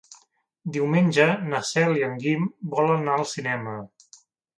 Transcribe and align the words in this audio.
Diumenge 0.77 1.27
na 1.51 1.59
Cel 1.71 1.99
i 1.99 2.05
en 2.07 2.15
Guim 2.23 2.47
volen 2.71 3.05
anar 3.05 3.19
al 3.19 3.27
cinema. 3.33 3.75